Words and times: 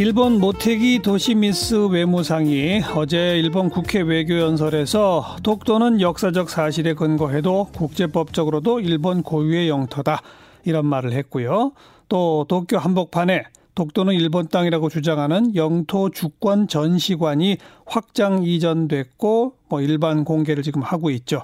일본 0.00 0.40
모테기 0.40 1.00
도시미스 1.02 1.74
외무상이 1.88 2.80
어제 2.94 3.38
일본 3.38 3.68
국회 3.68 4.00
외교연설에서 4.00 5.36
독도는 5.42 6.00
역사적 6.00 6.48
사실에 6.48 6.94
근거해도 6.94 7.68
국제법적으로도 7.74 8.80
일본 8.80 9.22
고유의 9.22 9.68
영토다 9.68 10.22
이런 10.64 10.86
말을 10.86 11.12
했고요. 11.12 11.72
또 12.08 12.46
도쿄 12.48 12.78
한복판에 12.78 13.44
독도는 13.74 14.14
일본 14.14 14.48
땅이라고 14.48 14.88
주장하는 14.88 15.54
영토 15.54 16.08
주권 16.08 16.66
전시관이 16.66 17.58
확장 17.84 18.42
이전됐고 18.42 19.52
뭐 19.68 19.82
일반 19.82 20.24
공개를 20.24 20.62
지금 20.62 20.80
하고 20.80 21.10
있죠. 21.10 21.42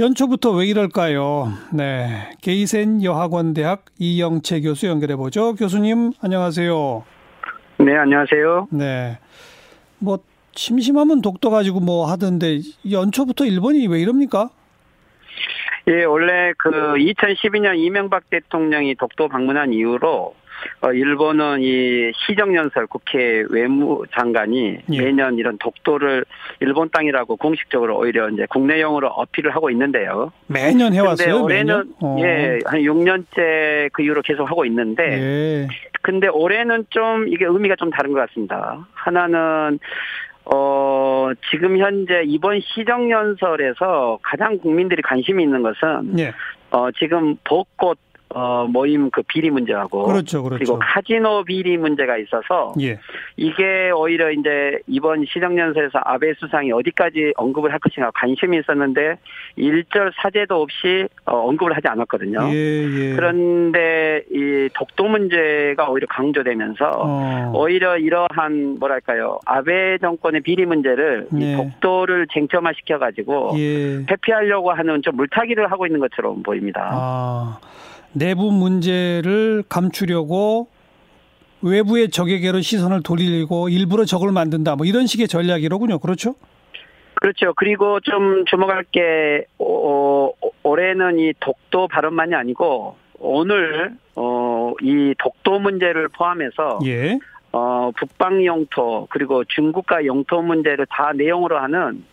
연초부터 0.00 0.50
왜 0.50 0.66
이럴까요? 0.66 1.52
네. 1.72 2.30
게이센 2.42 3.04
여학원대학 3.04 3.84
이영채 4.00 4.62
교수 4.62 4.88
연결해 4.88 5.14
보죠. 5.14 5.54
교수님 5.54 6.14
안녕하세요. 6.18 7.15
네, 7.78 7.94
안녕하세요. 7.96 8.68
네. 8.70 9.18
뭐 9.98 10.18
심심하면 10.52 11.20
독도 11.20 11.50
가지고 11.50 11.80
뭐 11.80 12.10
하던데 12.10 12.60
연초부터 12.90 13.44
일본이 13.44 13.86
왜 13.86 14.00
이럽니까? 14.00 14.48
예, 15.88 16.04
원래 16.04 16.52
그 16.58 16.70
2012년 16.70 17.78
이명박 17.78 18.28
대통령이 18.30 18.94
독도 18.96 19.28
방문한 19.28 19.72
이후로 19.72 20.08
어, 20.08 20.34
일본은 20.94 21.60
이 21.60 22.12
시정연설 22.14 22.86
국회 22.86 23.44
외무장관이 23.50 24.78
예. 24.92 25.02
매년 25.02 25.36
이런 25.38 25.58
독도를 25.58 26.24
일본 26.60 26.90
땅이라고 26.90 27.36
공식적으로 27.36 27.98
오히려 27.98 28.28
이제 28.30 28.46
국내용으로 28.48 29.08
어필을 29.08 29.54
하고 29.54 29.70
있는데요. 29.70 30.32
매년 30.46 30.92
해왔어요. 30.92 31.42
올해는 31.42 31.92
어. 32.02 32.16
예한 32.18 32.80
6년째 32.80 33.90
그 33.92 34.02
이후로 34.02 34.22
계속 34.22 34.48
하고 34.50 34.64
있는데, 34.64 35.02
예. 35.04 35.68
근데 36.02 36.28
올해는 36.28 36.86
좀 36.90 37.26
이게 37.28 37.44
의미가 37.44 37.76
좀 37.76 37.90
다른 37.90 38.12
것 38.12 38.20
같습니다. 38.20 38.86
하나는 38.92 39.78
어, 40.44 41.30
지금 41.50 41.76
현재 41.78 42.22
이번 42.24 42.60
시정연설에서 42.60 44.20
가장 44.22 44.58
국민들이 44.58 45.02
관심이 45.02 45.42
있는 45.42 45.62
것은, 45.62 46.18
예. 46.20 46.32
어, 46.70 46.90
지금 46.92 47.36
벚꽃 47.44 47.98
어, 48.30 48.66
모임 48.68 49.10
그 49.10 49.22
비리 49.22 49.50
문제하고 49.50 50.04
그렇죠, 50.04 50.42
그렇죠. 50.42 50.58
그리고 50.58 50.78
카지노 50.80 51.44
비리 51.44 51.76
문제가 51.76 52.18
있어서 52.18 52.74
예. 52.80 52.98
이게 53.36 53.90
오히려 53.94 54.30
이제 54.32 54.80
이번 54.88 55.24
시정연설에서 55.26 56.00
아베 56.04 56.34
수상이 56.34 56.72
어디까지 56.72 57.34
언급을 57.36 57.72
할 57.72 57.78
것인가 57.78 58.10
관심이 58.14 58.58
있었는데 58.58 59.16
일절 59.54 60.12
사죄도 60.16 60.60
없이 60.60 61.06
어, 61.24 61.48
언급을 61.48 61.76
하지 61.76 61.86
않았거든요. 61.86 62.48
예, 62.52 63.10
예. 63.12 63.14
그런데 63.14 64.24
이 64.30 64.68
독도 64.74 65.04
문제가 65.04 65.88
오히려 65.88 66.06
강조되면서 66.08 66.90
어. 66.96 67.52
오히려 67.54 67.96
이러한 67.96 68.76
뭐랄까요 68.80 69.38
아베 69.46 69.98
정권의 69.98 70.40
비리 70.40 70.66
문제를 70.66 71.28
이 71.32 71.36
네. 71.36 71.56
독도를 71.56 72.26
쟁점화 72.32 72.72
시켜 72.72 72.98
가지고 72.98 73.52
예. 73.56 74.04
회피하려고 74.10 74.72
하는 74.72 75.00
좀 75.02 75.14
물타기를 75.16 75.70
하고 75.70 75.86
있는 75.86 76.00
것처럼 76.00 76.42
보입니다. 76.42 76.90
아. 76.92 77.58
내부 78.16 78.50
문제를 78.50 79.62
감추려고 79.68 80.68
외부의 81.60 82.08
적에게로 82.08 82.62
시선을 82.62 83.02
돌리고 83.02 83.68
일부러 83.68 84.04
적을 84.04 84.32
만든다. 84.32 84.76
뭐 84.76 84.86
이런 84.86 85.06
식의 85.06 85.28
전략이로군요. 85.28 85.98
그렇죠? 85.98 86.34
그렇죠. 87.16 87.52
그리고 87.56 88.00
좀 88.00 88.44
주목할 88.46 88.84
게 88.90 89.44
어, 89.58 90.30
올해는 90.62 91.18
이 91.18 91.32
독도 91.40 91.88
발언만이 91.88 92.34
아니고 92.34 92.96
오늘 93.18 93.94
어, 94.14 94.72
이 94.80 95.14
독도 95.18 95.58
문제를 95.58 96.08
포함해서 96.08 96.78
예. 96.86 97.18
어, 97.52 97.90
북방 97.98 98.44
영토 98.44 99.06
그리고 99.10 99.44
중국과 99.44 100.06
영토 100.06 100.40
문제를 100.40 100.86
다 100.88 101.12
내용으로 101.14 101.58
하는 101.58 102.04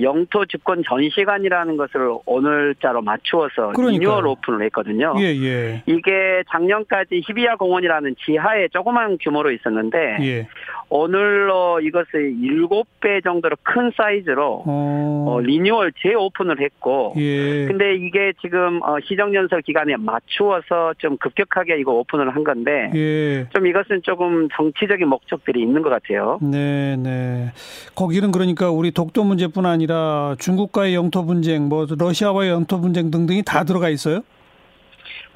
영토 0.00 0.44
주권 0.46 0.82
전시관이라는 0.86 1.76
것을 1.76 2.14
오늘자로 2.26 3.02
맞추어서 3.02 3.72
리뉴얼 3.76 4.26
오픈을 4.26 4.62
했거든요. 4.66 5.14
예, 5.18 5.24
예. 5.24 5.82
이게 5.86 6.42
작년까지 6.50 7.22
히비야 7.26 7.56
공원이라는 7.56 8.16
지하에 8.24 8.68
조그만 8.68 9.18
규모로 9.20 9.52
있었는데 9.52 9.98
예. 10.20 10.48
오늘로 10.88 11.80
이것을 11.80 12.34
7배 12.34 13.24
정도로 13.24 13.56
큰 13.62 13.90
사이즈로 13.96 14.62
어. 14.66 15.24
어, 15.28 15.40
리뉴얼 15.40 15.92
재오픈을 16.00 16.60
했고 16.60 17.14
예. 17.16 17.66
근데 17.66 17.94
이게 17.96 18.32
지금 18.40 18.80
어, 18.82 18.96
시정연설 19.04 19.62
기간에 19.62 19.96
맞추어서 19.96 20.94
좀 20.98 21.16
급격하게 21.16 21.78
이거 21.80 21.92
오픈을 21.92 22.34
한 22.34 22.44
건데 22.44 22.90
예. 22.94 23.46
좀 23.50 23.66
이것은 23.66 24.02
조금 24.02 24.48
정치적인 24.56 25.08
목적들이 25.08 25.60
있는 25.60 25.82
것 25.82 25.90
같아요. 25.90 26.38
네, 26.42 26.96
네. 26.96 27.52
거기는 27.94 28.30
그러니까 28.30 28.70
우리 28.70 28.90
독도 28.90 29.24
문제뿐 29.24 29.66
아니라 29.66 29.85
중국과의 30.38 30.94
영토 30.94 31.24
분쟁, 31.24 31.68
뭐 31.68 31.86
러시아와의 31.88 32.50
영토 32.50 32.80
분쟁 32.80 33.10
등등이 33.10 33.42
다 33.42 33.64
들어가 33.64 33.88
있어요? 33.88 34.22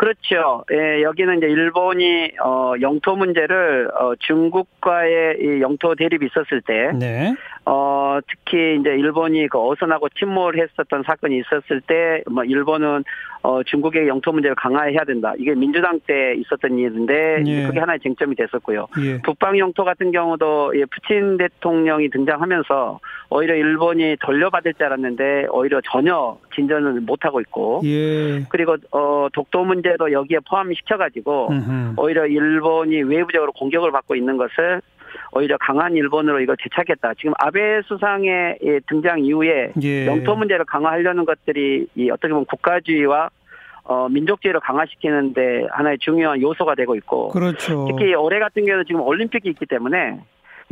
그렇죠. 0.00 0.64
예, 0.72 1.02
여기는 1.02 1.36
이제 1.36 1.46
일본이 1.46 2.30
어 2.42 2.72
영토 2.80 3.16
문제를 3.16 3.90
어 3.94 4.14
중국과의 4.18 5.36
이 5.38 5.60
영토 5.60 5.94
대립이 5.94 6.24
있었을 6.24 6.62
때 6.62 6.90
네. 6.98 7.34
어 7.66 8.18
특히 8.26 8.78
이제 8.80 8.88
일본이 8.88 9.46
그 9.48 9.58
어선하고 9.58 10.08
침몰했었던 10.08 11.02
사건이 11.06 11.38
있었을 11.40 11.82
때 11.82 12.22
뭐 12.30 12.44
일본은 12.44 13.04
어 13.42 13.62
중국의 13.62 14.06
영토 14.06 14.32
문제를 14.32 14.54
강화해야 14.54 15.04
된다. 15.04 15.32
이게 15.38 15.54
민주당 15.54 15.98
때 16.06 16.34
있었던 16.36 16.78
일인데 16.78 17.42
예. 17.46 17.66
그게 17.66 17.80
하나의 17.80 18.00
쟁점이 18.00 18.36
됐었고요. 18.36 18.86
예. 19.02 19.22
북방 19.22 19.58
영토 19.58 19.84
같은 19.84 20.12
경우도 20.12 20.72
예, 20.76 20.84
푸틴 20.84 21.38
대통령이 21.38 22.10
등장하면서 22.10 23.00
오히려 23.30 23.54
일본이 23.54 24.16
돌려받을 24.20 24.74
줄 24.74 24.86
알았는데 24.86 25.46
오히려 25.50 25.80
전혀 25.90 26.38
진전을 26.54 27.00
못 27.00 27.24
하고 27.24 27.40
있고 27.40 27.80
예. 27.84 28.44
그리고 28.50 28.76
어 28.92 29.28
독도 29.32 29.64
문제 29.64 29.89
도 29.96 30.12
여기에 30.12 30.38
포함시켜 30.48 30.96
가지고 30.96 31.50
오히려 31.96 32.26
일본이 32.26 33.02
외부적으로 33.02 33.52
공격을 33.52 33.90
받고 33.92 34.14
있는 34.14 34.36
것을 34.36 34.80
오히려 35.32 35.56
강한 35.58 35.94
일본으로 35.94 36.40
이걸 36.40 36.56
되찾겠다. 36.56 37.14
지금 37.14 37.32
아베 37.38 37.82
수상의 37.82 38.58
등장 38.88 39.20
이후에 39.20 39.72
예. 39.82 40.06
영토 40.06 40.34
문제를 40.36 40.64
강화하려는 40.64 41.24
것들이 41.24 41.86
이 41.94 42.10
어떻게 42.10 42.28
보면 42.28 42.46
국가주의와 42.46 43.30
어, 43.84 44.08
민족주의를 44.08 44.60
강화시키는데 44.60 45.66
하나의 45.70 45.98
중요한 45.98 46.40
요소가 46.40 46.74
되고 46.74 46.94
있고. 46.94 47.28
그렇죠. 47.28 47.86
특히 47.90 48.14
올해 48.14 48.38
같은 48.38 48.64
경우는 48.64 48.84
지금 48.86 49.00
올림픽이 49.00 49.48
있기 49.48 49.66
때문에 49.66 50.20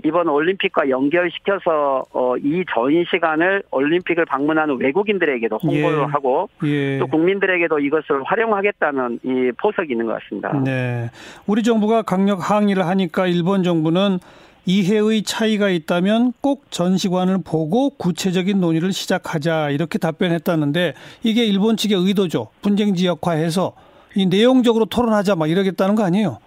이번 0.04 0.28
올림픽과 0.28 0.88
연결시켜서 0.91 2.04
어, 2.12 2.36
이 2.36 2.64
전시관을 2.72 3.64
올림픽을 3.70 4.25
방문하는 4.26 4.78
외국인들에게도 4.78 5.56
홍보를 5.56 5.98
예. 5.98 6.03
하고 6.04 6.48
예. 6.64 6.98
또 6.98 7.06
국민들에게도 7.09 7.81
이것을 7.81 8.22
활용하겠다는 8.25 9.20
이 9.25 9.53
포석이 9.60 9.92
있는 9.92 10.06
것 10.06 10.20
같습니다. 10.20 10.53
네, 10.64 11.10
우리 11.47 11.62
정부가 11.62 12.03
강력 12.03 12.50
항의를 12.50 12.87
하니까 12.87 13.26
일본 13.26 13.62
정부는 13.62 14.19
이해의 14.66 15.22
차이가 15.22 15.70
있다면 15.70 16.34
꼭 16.42 16.70
전시관을 16.70 17.38
보고 17.42 17.91
구체적인 17.91 18.60
논의를 18.60 18.92
시작하자 18.92 19.70
이렇게 19.70 19.98
답변했다는데 19.98 20.92
이게 21.22 21.44
일본 21.47 21.76
측의 21.76 21.97
의도죠. 21.97 22.48
분쟁 22.60 22.94
지역화해서 22.94 23.72
이 24.14 24.26
내용적으로 24.26 24.84
토론하자 24.84 25.37
막 25.37 25.48
이러겠다는 25.48 25.94
거 25.94 26.04
아니에요? 26.04 26.38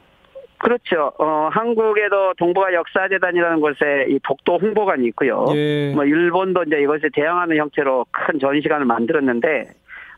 그렇죠. 0.62 1.12
어, 1.18 1.50
한국에도 1.52 2.34
동북아 2.38 2.72
역사재단이라는 2.74 3.60
곳에 3.60 4.06
이 4.10 4.20
독도 4.24 4.60
홍보관이 4.60 5.08
있고요. 5.08 5.48
예. 5.56 5.92
뭐 5.94 6.06
일본도 6.06 6.64
이제 6.68 6.80
이것에 6.82 7.10
대응하는 7.14 7.58
형태로 7.58 8.06
큰 8.12 8.40
전시관을 8.40 8.86
만들었는데 8.86 9.72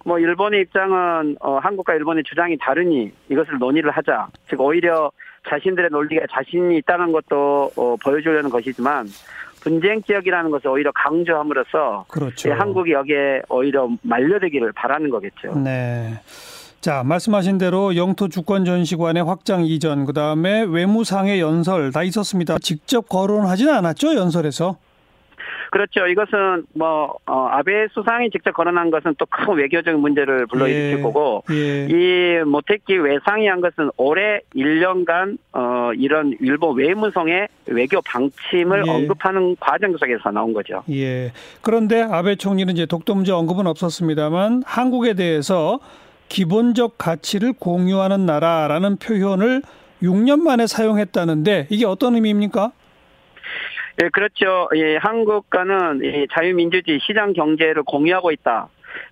뭐 0.06 0.20
일본의 0.20 0.62
입장은 0.62 1.38
어, 1.40 1.60
한국과 1.60 1.94
일본의 1.96 2.26
주장이 2.26 2.58
다르니 2.58 3.12
이것을 3.30 3.58
논의를 3.58 3.92
하자. 3.92 4.28
즉 4.50 4.60
오히려 4.60 5.12
자신들의 5.50 5.90
논리가 5.92 6.26
자신이 6.30 6.78
있다는 6.78 7.14
것도 7.14 7.72
어, 7.78 7.96
보여주려는 8.04 8.50
것이지만 8.50 9.08
분쟁 9.62 10.04
지역이라는 10.04 10.52
것을 10.52 10.68
오히려 10.68 10.92
강조함으로써 10.94 12.06
그렇죠. 12.10 12.52
한국이 12.52 12.92
여기에 12.92 13.44
오히려 13.48 13.90
말려들기를 14.02 14.74
바라는 14.74 15.10
거겠죠. 15.10 15.58
네. 15.58 16.20
자, 16.84 17.02
말씀하신 17.06 17.60
대로 17.60 17.96
영토 17.96 18.28
주권 18.28 18.66
전시관의 18.66 19.24
확장 19.24 19.64
이전, 19.64 20.04
그 20.04 20.12
다음에 20.12 20.64
외무상의 20.64 21.40
연설 21.40 21.94
다 21.94 22.04
있었습니다. 22.04 22.58
직접 22.60 23.08
거론하지는 23.08 23.74
않았죠, 23.74 24.16
연설에서? 24.16 24.76
그렇죠. 25.72 26.06
이것은 26.08 26.66
뭐 26.76 27.16
어, 27.26 27.48
아베 27.52 27.88
수상이 27.94 28.30
직접 28.32 28.52
거론한 28.52 28.92
것은 28.92 29.16
또 29.18 29.26
큰 29.28 29.56
외교적 29.56 29.98
문제를 29.98 30.46
불러일으킬 30.48 31.00
예, 31.00 31.02
거고 31.02 31.44
예. 31.52 31.88
이 31.90 32.44
모테키 32.44 32.98
외상이 32.98 33.48
한 33.48 33.62
것은 33.62 33.90
올해 33.96 34.42
1년간 34.54 35.38
어, 35.54 35.92
이런 35.96 36.36
일본 36.42 36.78
외무성의 36.78 37.48
외교 37.68 38.02
방침을 38.02 38.84
예. 38.86 38.92
언급하는 38.92 39.56
과정 39.58 39.96
속에서 39.96 40.32
나온 40.32 40.52
거죠. 40.52 40.84
예. 40.92 41.32
그런데 41.62 42.02
아베 42.02 42.36
총리는 42.36 42.74
이제 42.74 42.86
독도 42.86 43.16
문제 43.16 43.32
언급은 43.32 43.68
없었습니다만 43.68 44.64
한국에 44.66 45.14
대해서 45.14 45.80
기본적 46.34 46.98
가치를 46.98 47.54
공유하는 47.54 48.26
나라라는 48.26 48.98
표현을 48.98 49.62
6년 50.02 50.40
만에 50.40 50.66
사용했다는데 50.66 51.68
이게 51.70 51.86
어떤 51.86 52.16
의미입니까? 52.16 52.72
예, 54.02 54.10
그렇죠. 54.10 54.68
예, 54.76 54.98
한국과는 54.98 56.04
예, 56.04 56.26
자유민주주의 56.34 57.00
시장 57.06 57.34
경제를 57.34 57.84
공유하고 57.84 58.32
있다. 58.32 58.68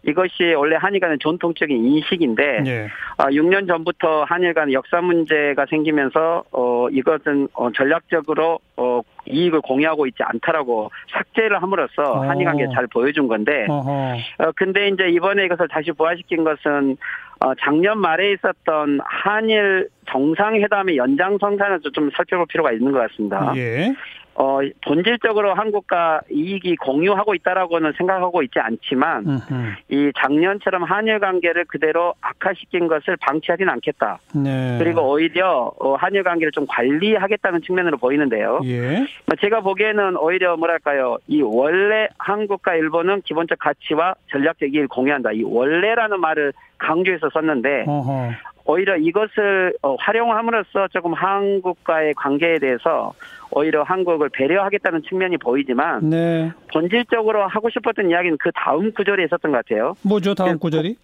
이것이 0.08 0.56
원래 0.58 0.76
한일 0.78 1.00
간의 1.00 1.20
전통적인 1.22 1.86
인식인데 1.86 2.62
네. 2.62 2.88
아, 3.18 3.26
6년 3.28 3.68
전부터 3.68 4.24
한일 4.24 4.56
간 4.56 4.74
역사 4.74 5.00
문제가 5.00 5.68
생기면서 5.70 6.44
어, 6.52 6.88
이것은 6.90 7.50
어, 7.54 7.72
전략적으로 7.72 8.60
어, 8.78 9.02
이익을 9.26 9.62
공유하고 9.62 10.08
있지 10.08 10.24
않다라고 10.24 10.92
삭제를 11.12 11.62
함으로써 11.62 12.02
어. 12.04 12.20
한일 12.22 12.46
관계를 12.46 12.74
잘 12.74 12.88
보여준 12.88 13.28
건데 13.28 13.66
어 13.70 14.52
근데 14.56 14.88
이제 14.88 15.10
이번에 15.10 15.46
이것을 15.46 15.68
다시 15.68 15.92
부활시킨 15.92 16.44
것은 16.44 16.98
어, 17.44 17.56
작년 17.60 17.98
말에 17.98 18.34
있었던 18.34 19.00
한일 19.04 19.90
정상회담의 20.12 20.98
연장선상에서 20.98 21.90
좀 21.92 22.12
살펴볼 22.16 22.46
필요가 22.48 22.72
있는 22.72 22.92
것 22.92 23.00
같습니다. 23.00 23.52
예. 23.56 23.94
어, 24.34 24.60
본질적으로 24.86 25.54
한국과 25.54 26.22
이익이 26.32 26.78
공유하고 26.78 27.36
있다라고는 27.36 27.94
생각하고 27.98 28.42
있지 28.44 28.60
않지만, 28.60 29.26
음흠. 29.28 29.72
이 29.90 30.12
작년처럼 30.18 30.84
한일 30.84 31.20
관계를 31.20 31.66
그대로 31.66 32.14
악화시킨 32.22 32.88
것을 32.88 33.18
방치하진 33.18 33.68
않겠다. 33.68 34.20
네. 34.34 34.78
그리고 34.80 35.02
오히려 35.12 35.72
어, 35.80 35.96
한일 35.96 36.24
관계를 36.24 36.52
좀 36.54 36.66
관리하겠다는 36.68 37.62
측면으로 37.62 37.98
보이는데요. 37.98 38.62
예. 38.64 39.06
뭐 39.26 39.36
제가 39.40 39.62
보기에는 39.62 40.16
오히려 40.18 40.56
뭐랄까요, 40.56 41.18
이 41.28 41.42
원래 41.42 42.08
한국과 42.18 42.76
일본은 42.76 43.22
기본적 43.24 43.60
가치와 43.60 44.16
전략적 44.32 44.74
이익을 44.74 44.88
공유한다. 44.88 45.34
이 45.34 45.44
원래라는 45.44 46.20
말을 46.22 46.54
강조해서 46.78 47.30
썼는데, 47.32 47.84
어허. 47.86 48.32
오히려 48.64 48.96
이것을 48.96 49.74
어, 49.82 49.96
활용함으로써 49.96 50.88
조금 50.90 51.14
한국과의 51.14 52.14
관계에 52.14 52.60
대해서 52.60 53.12
오히려 53.52 53.84
한국을 53.84 54.30
배려하겠다는 54.30 55.04
측면이 55.08 55.38
보이지만 55.38 56.10
네. 56.10 56.52
본질적으로 56.74 57.48
하고 57.48 57.70
싶었던 57.70 58.10
이야기는 58.10 58.38
그 58.40 58.52
다음 58.56 58.92
구절에 58.94 59.26
있었던 59.26 59.52
것 59.52 59.66
같아요. 59.66 59.94
뭐죠 60.04 60.34
다음 60.34 60.58
구절이? 60.58 60.96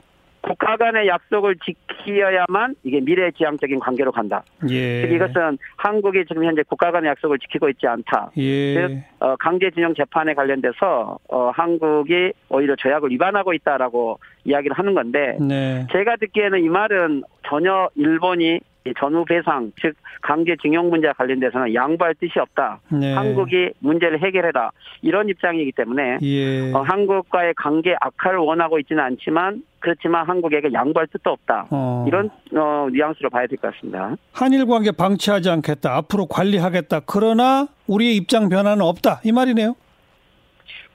국가 0.41 0.77
간의 0.77 1.07
약속을 1.07 1.57
지키어야만 1.57 2.75
이게 2.83 3.01
미래지향적인 3.01 3.79
관계로 3.79 4.11
간다. 4.11 4.43
예. 4.69 5.01
즉 5.01 5.11
이것은 5.11 5.57
한국이 5.75 6.23
지금 6.25 6.45
현재 6.45 6.63
국가 6.63 6.91
간의 6.91 7.09
약속을 7.09 7.39
지키고 7.39 7.67
있지 7.69 7.85
않다. 7.85 8.31
예. 8.37 8.73
즉 8.73 9.03
어, 9.19 9.35
강제징용 9.35 9.93
재판에 9.95 10.33
관련돼서 10.33 11.17
어, 11.29 11.49
한국이 11.53 12.31
오히려 12.49 12.75
조약을 12.77 13.09
위반하고 13.11 13.53
있다라고 13.53 14.19
이야기를 14.45 14.77
하는 14.77 14.93
건데 14.93 15.37
네. 15.41 15.85
제가 15.91 16.15
듣기에는 16.17 16.63
이 16.63 16.69
말은 16.69 17.23
전혀 17.49 17.89
일본이 17.95 18.59
전후 18.99 19.25
배상 19.25 19.71
즉 19.81 19.95
강제징용 20.21 20.89
문제와 20.89 21.13
관련돼서는 21.13 21.73
양보할 21.73 22.15
뜻이 22.15 22.39
없다. 22.39 22.79
네. 22.89 23.13
한국이 23.13 23.71
문제를 23.79 24.21
해결해라 24.23 24.71
이런 25.01 25.29
입장이기 25.29 25.71
때문에 25.73 26.17
예. 26.21 26.71
어, 26.73 26.81
한국과의 26.81 27.53
관계 27.55 27.95
악화를 28.01 28.39
원하고 28.39 28.79
있지는 28.79 29.03
않지만 29.03 29.63
그렇지만 29.79 30.27
한국에게 30.27 30.69
양보할 30.73 31.07
뜻도 31.07 31.29
없다. 31.31 31.67
어. 31.69 32.05
이런 32.07 32.29
어, 32.55 32.87
뉘앙스로 32.91 33.29
봐야 33.29 33.45
될 33.47 33.57
것 33.57 33.73
같습니다. 33.73 34.15
한일 34.33 34.65
관계 34.65 34.91
방치하지 34.91 35.49
않겠다. 35.49 35.95
앞으로 35.97 36.25
관리하겠다. 36.25 37.01
그러나 37.05 37.67
우리의 37.87 38.15
입장 38.15 38.49
변화는 38.49 38.81
없다. 38.83 39.21
이 39.23 39.31
말이네요. 39.31 39.75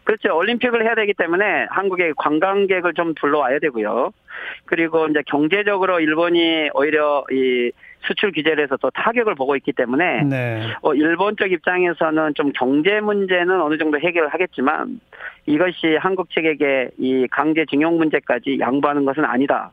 그렇죠. 0.04 0.37
올림픽을 0.37 0.84
해야 0.84 0.94
되기 0.94 1.14
때문에 1.14 1.66
한국의 1.70 2.14
관광객을 2.16 2.94
좀 2.94 3.14
불러와야 3.14 3.58
되고요. 3.60 4.12
그리고 4.64 5.06
이제 5.06 5.22
경제적으로 5.26 6.00
일본이 6.00 6.70
오히려 6.75 7.25
이 7.31 7.70
수출 8.04 8.32
규제를 8.32 8.64
해서 8.64 8.76
또 8.78 8.90
타격을 8.90 9.34
보고 9.37 9.54
있기 9.56 9.72
때문에 9.72 10.25
네. 10.25 10.62
어, 10.82 10.94
일본 10.94 11.37
쪽 11.37 11.50
입장에서는 11.50 12.34
좀 12.34 12.50
경제 12.52 13.00
문제는 13.00 13.60
어느 13.60 13.78
정도 13.78 13.99
해결을 14.00 14.28
하겠지만 14.28 15.00
이것이 15.46 15.96
한국 16.00 16.31
측에게 16.31 16.90
이 16.99 17.26
강제 17.31 17.64
징용 17.70 17.99
문제까지 17.99 18.58
양보하는 18.58 19.04
것은 19.04 19.25
아니다. 19.25 19.70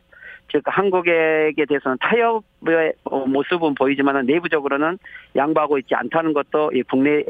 즉 0.51 0.61
한국에게 0.65 1.65
대해서는 1.67 1.97
타협의 2.01 2.93
어, 3.03 3.25
모습은 3.25 3.75
보이지만 3.75 4.25
내부적으로는 4.25 4.97
양보하고 5.35 5.77
있지 5.79 5.95
않다는 5.95 6.33
것도 6.33 6.71
이 6.73 6.83
국내 6.83 7.23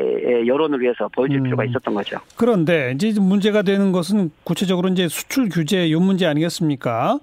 여론을 0.45 0.79
위해서 0.79 1.07
보여줄 1.09 1.39
음. 1.39 1.43
필요가 1.43 1.65
있었던 1.65 1.93
거죠. 1.93 2.19
그런데 2.37 2.93
이제 2.95 3.13
문제가 3.19 3.61
되는 3.61 3.91
것은 3.91 4.31
구체적으로 4.43 4.89
이제 4.89 5.07
수출 5.07 5.49
규제 5.49 5.87
이 5.87 5.95
문제 5.95 6.25
아니겠습니까? 6.25 7.19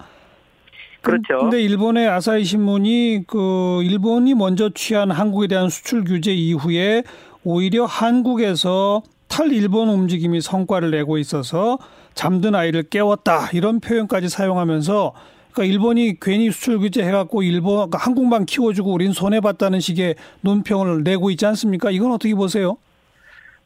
그렇죠. 1.03 1.39
근데 1.39 1.63
일본의 1.63 2.09
아사히 2.09 2.45
신문이 2.45 3.25
그 3.29 3.81
일본이 3.85 4.35
먼저 4.35 4.71
취한 4.71 5.11
한국에 5.11 5.47
대한 5.47 5.69
수출 5.69 6.03
규제 6.03 6.33
이후에 6.33 7.05
오히려 7.45 7.85
한국에서 7.85 9.03
탈일본 9.29 9.89
움직임이 9.89 10.41
성과를 10.41 10.91
내고 10.91 11.19
있어서 11.19 11.79
잠든 12.15 12.55
아이를 12.55 12.83
깨웠다 12.85 13.51
이런 13.53 13.81
표현까지 13.81 14.29
사용하면서 14.29 15.13
그러니까 15.56 15.64
일본이 15.64 16.20
괜히 16.20 16.50
수출 16.50 16.79
규제 16.79 17.03
해갖고 17.03 17.43
일본 17.43 17.76
그러니까 17.76 17.99
한국만 17.99 18.44
키워주고 18.44 18.93
우린 18.93 19.12
손해 19.12 19.41
봤다는 19.41 19.81
식의 19.81 20.14
논평을 20.43 21.03
내고 21.03 21.31
있지 21.31 21.47
않습니까? 21.47 21.91
이건 21.91 22.12
어떻게 22.12 22.35
보세요? 22.35 22.76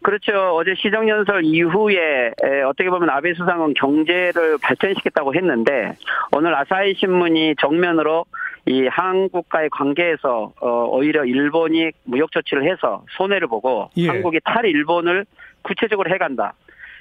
그렇죠. 0.03 0.55
어제 0.55 0.75
시정연설 0.77 1.45
이후에 1.45 2.31
어떻게 2.67 2.89
보면 2.89 3.11
아베 3.11 3.35
수상은 3.35 3.75
경제를 3.75 4.57
발전시켰다고 4.63 5.35
했는데 5.35 5.97
오늘 6.35 6.55
아사히 6.55 6.95
신문이 6.95 7.57
정면으로 7.61 8.25
이 8.67 8.87
한국과의 8.87 9.69
관계에서 9.71 10.53
어, 10.61 10.87
오히려 10.91 11.25
일본이 11.25 11.91
무역 12.05 12.31
조치를 12.31 12.71
해서 12.71 13.05
손해를 13.17 13.49
보고 13.49 13.91
예. 13.97 14.07
한국이 14.07 14.39
탈 14.45 14.65
일본을 14.65 15.27
구체적으로 15.63 16.11
해간다. 16.11 16.55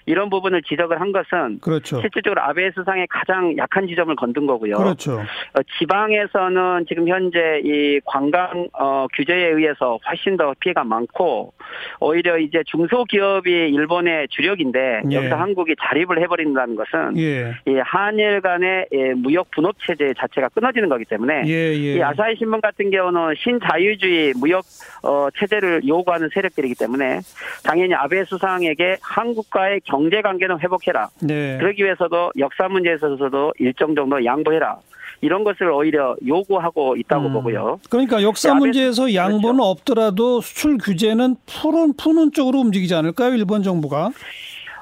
이런 0.10 0.32
부분을 0.32 0.64
지적을 0.64 1.00
한 1.00 1.12
것은 1.12 1.60
그렇죠. 1.60 2.02
실질적으로 2.02 2.42
아베 2.42 2.72
수상의 2.72 3.06
가장 3.12 3.56
약한 3.58 3.88
지점을 3.88 4.16
건든 4.16 4.48
거고요. 4.48 4.78
그렇죠. 4.78 5.20
어, 5.20 5.60
지방에서는 5.78 6.88
지금 6.90 7.08
현재 7.08 7.62
이 7.64 8.00
관광 8.06 8.68
어, 8.74 9.06
규제에 9.14 9.50
의해서 9.52 10.00
훨씬 10.10 10.36
더 10.36 10.56
피해가 10.60 10.84
많고 10.84 11.54
오히려 12.00 12.40
이제 12.40 12.64
중소기업이 12.66 13.52
일본의 13.52 14.30
주력인데 14.32 15.02
예. 15.12 15.16
여기서 15.16 15.36
한국이 15.36 15.76
자립을 15.80 16.20
해버린다는 16.24 16.76
것은 16.76 17.16
예. 17.20 17.54
이 17.68 17.76
한일 17.86 18.42
간의 18.42 18.88
무역 19.18 19.52
분업 19.52 19.76
체제 19.86 20.12
자체가 20.18 20.50
끊어지는 20.50 20.90
거기 20.90 21.06
때문에 21.06 21.44
예, 21.46 21.52
예. 21.52 21.98
이 21.98 22.02
아사히 22.02 22.36
신문 22.36 22.62
같은 22.62 22.90
경우는 22.90 23.36
신자유주의 23.38 24.34
무역 24.38 24.66
어, 25.04 25.28
체제를 25.38 25.88
요구하는 25.88 26.30
세력들이기 26.34 26.74
때문에 26.80 27.20
당연히 27.64 27.94
아베 27.94 28.26
수상에게 28.26 28.98
한국과의 29.04 29.82
경 29.82 29.99
경제 30.00 30.22
관계는 30.22 30.60
회복해라. 30.60 31.10
네. 31.22 31.58
그러기 31.58 31.84
위해서도 31.84 32.32
역사 32.38 32.70
문제에 32.70 32.96
있어서도 32.96 33.54
일정 33.60 33.94
정도 33.96 34.24
양보해라. 34.24 34.78
이런 35.22 35.44
것을 35.44 35.70
오히려 35.70 36.16
요구하고 36.26 36.96
있다고 36.96 37.28
음. 37.28 37.34
보고요. 37.34 37.82
그러니까 37.90 38.24
역사 38.24 38.54
문제에서 38.54 39.14
양보는 39.14 39.58
그렇죠. 39.58 39.64
없더라도 39.64 40.40
수출 40.40 40.78
규제는 40.78 41.36
푸는 41.46 41.98
푸는 41.98 42.32
쪽으로 42.32 42.60
움직이지 42.60 42.96
않을까요? 42.96 43.34
일본 43.34 43.62
정부가? 43.62 44.12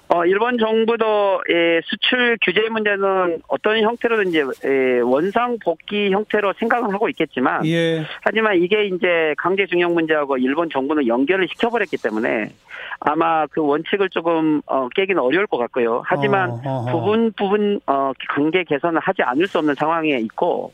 어, 0.10 0.26
일본 0.26 0.58
정부도 0.58 1.42
예, 1.50 1.82
수출 1.86 2.38
규제 2.42 2.62
문제는 2.70 3.42
어떤 3.48 3.82
형태로든지 3.82 4.44
예, 4.66 5.00
원상 5.00 5.58
복귀 5.64 6.12
형태로 6.12 6.54
생각은 6.60 6.94
하고 6.94 7.10
있겠지만, 7.10 7.66
예. 7.66 8.06
하지만 8.22 8.56
이게 8.58 8.86
이제 8.86 9.36
강제징용 9.38 9.94
문제하고 9.94 10.38
일본 10.38 10.70
정부는 10.70 11.08
연결을 11.08 11.48
시켜버렸기 11.50 11.98
때문에 11.98 12.52
아마 13.00 13.46
그 13.48 13.62
원칙을 13.62 14.10
조금 14.10 14.62
어, 14.66 14.88
깨기는 14.96 15.22
어려울 15.22 15.46
것 15.48 15.58
같고요. 15.58 16.04
하지만 16.06 16.62
어, 16.66 16.86
부분 16.90 17.32
부분 17.34 17.80
어, 17.86 18.12
관계 18.30 18.64
개선을 18.64 19.00
하지 19.00 19.24
않을 19.24 19.48
수 19.48 19.60
없는 19.60 19.76
상황에 19.76 20.18
있고 20.20 20.72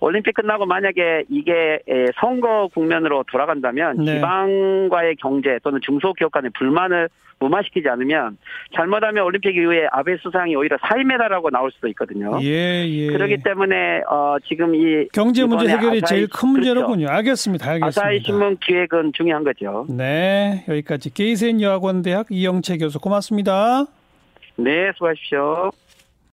올림픽 0.00 0.34
끝나고 0.34 0.66
만약에 0.66 1.24
이게 1.28 1.80
예, 1.88 2.06
선거 2.20 2.68
국면으로 2.74 3.24
돌아간다면 3.30 4.04
네. 4.04 4.16
지방과의 4.16 5.16
경제 5.16 5.58
또는 5.62 5.80
중소기업 5.82 6.32
간의 6.32 6.50
불만을 6.58 7.08
무마시키지 7.40 7.88
않으면 7.88 8.38
잘못하면 8.74 9.24
올림픽 9.24 9.56
이후에 9.56 9.86
아베 9.90 10.16
수상이 10.18 10.54
오히려 10.56 10.76
사임해달라고 10.80 11.50
나올 11.50 11.70
수도 11.72 11.88
있거든요. 11.88 12.38
예, 12.42 12.86
예. 12.86 13.06
그렇기 13.08 13.38
때문에 13.42 14.02
어, 14.08 14.36
지금 14.46 14.74
이 14.74 15.08
경제 15.12 15.44
문제 15.44 15.68
해결이 15.68 16.02
제일 16.02 16.28
큰 16.28 16.50
문제로군요. 16.50 17.06
그렇죠. 17.06 17.12
알겠습니다. 17.12 17.70
알겠습니다. 17.70 17.86
아사히 18.00 18.20
신문 18.20 18.56
기획은 18.58 19.12
중요한 19.14 19.44
거죠. 19.44 19.86
네, 19.88 20.64
여기까지 20.68 21.12
게이센 21.12 21.60
여학원대학 21.60 22.26
이영채 22.30 22.78
교수 22.78 22.98
고맙습니다. 23.00 23.86
네, 24.56 24.92
수고하십시오. 24.94 25.70